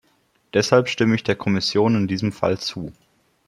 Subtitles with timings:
[0.55, 2.91] Deshalb stimme ich der Kommission in diesem Fall zu.